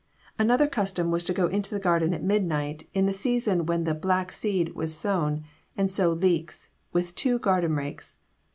[0.39, 4.31] Another custom was to go into the garden at midnight, in the season when 'black
[4.31, 5.43] seed' was sown,
[5.77, 8.17] and sow leeks, with two garden rakes.